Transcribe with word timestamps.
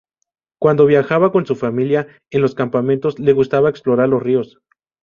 Cuando 0.59 0.87
viajaba 0.87 1.31
con 1.31 1.45
su 1.45 1.55
familia, 1.55 2.07
en 2.31 2.41
los 2.41 2.55
campamentos, 2.55 3.19
le 3.19 3.33
gustaba 3.33 3.69
explorar 3.69 4.09
los 4.09 4.23
ríos. 4.23 4.59